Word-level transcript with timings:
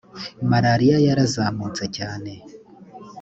malaria 0.51 0.97
yarazamutse 1.07 1.83
cyane 1.97 2.33